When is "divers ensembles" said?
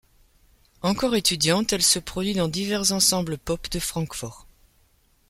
2.47-3.37